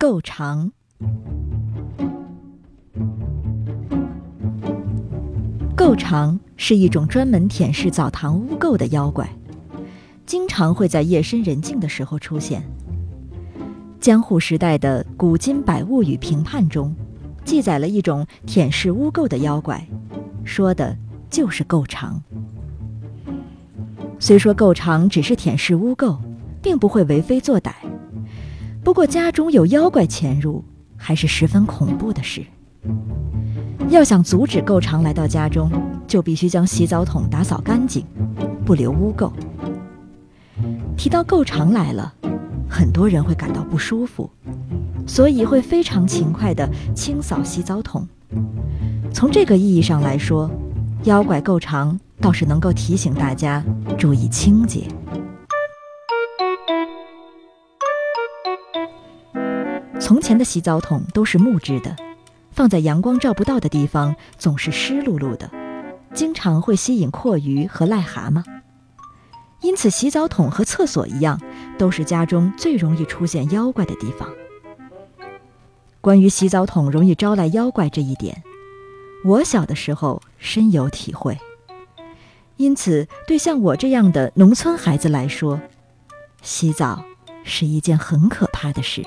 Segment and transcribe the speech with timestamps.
[0.00, 0.70] 够长。
[5.74, 9.28] 够长是一种专门舔舐澡堂污垢的妖怪，
[10.24, 12.62] 经常会在夜深人静的时候出现。
[13.98, 16.94] 江户时代的《古今百物语评判》中，
[17.44, 19.84] 记载了一种舔舐污垢的妖怪，
[20.44, 20.96] 说的
[21.28, 22.22] 就是够长。
[24.20, 26.16] 虽说够长只是舔舐污垢，
[26.62, 27.72] 并不会为非作歹，
[28.82, 30.64] 不过家中有妖怪潜入，
[30.96, 32.44] 还是十分恐怖的事。
[33.88, 35.70] 要想阻止够长来到家中，
[36.06, 38.04] 就必须将洗澡桶打扫干净，
[38.64, 39.30] 不留污垢。
[40.96, 42.14] 提到够长来了。
[42.70, 44.30] 很多人会感到不舒服，
[45.06, 48.06] 所以会非常勤快地清扫洗澡桶。
[49.10, 50.50] 从这个意义上来说，
[51.04, 53.64] 妖怪够长倒是能够提醒大家
[53.96, 54.86] 注意清洁。
[60.08, 61.94] 从前的洗澡桶都是木质的，
[62.50, 65.50] 放在阳光照不到的地方，总是湿漉漉的，
[66.14, 68.42] 经常会吸引蛞蝓和癞蛤蟆。
[69.60, 71.38] 因此，洗澡桶和厕所一样，
[71.76, 74.26] 都是家中最容易出现妖怪的地方。
[76.00, 78.42] 关于洗澡桶容易招来妖怪这一点，
[79.26, 81.36] 我小的时候深有体会。
[82.56, 85.60] 因此，对像我这样的农村孩子来说，
[86.40, 87.04] 洗澡
[87.44, 89.04] 是一件很可怕的事。